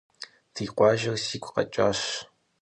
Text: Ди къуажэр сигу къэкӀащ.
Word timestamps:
Ди 0.53 0.65
къуажэр 0.75 1.17
сигу 1.25 1.51
къэкӀащ. 1.55 1.99